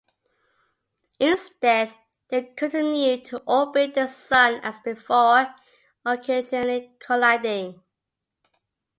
Instead 1.19 1.93
they 2.29 2.41
continued 2.57 3.23
to 3.25 3.37
orbit 3.45 3.93
the 3.93 4.07
Sun 4.07 4.55
as 4.63 4.79
before, 4.79 5.53
occasionally 6.03 6.95
colliding. 6.97 7.83